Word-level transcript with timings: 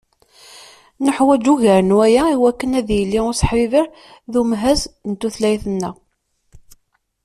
Neḥwaǧ 1.05 1.43
ugar 1.53 1.81
n 1.83 1.95
waya 1.97 2.23
iwakken 2.35 2.77
ad 2.79 2.85
d-yili 2.87 3.21
useḥbiber 3.29 3.85
d 4.31 4.33
umhaz 4.41 4.81
n 5.09 5.11
tutlayt-nneɣ. 5.19 5.95